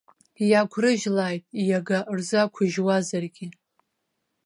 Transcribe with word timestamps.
Иақәрыжьлааит 0.51 1.37
иага 1.69 1.99
рзақәыжьуазаргьы. 2.17 3.47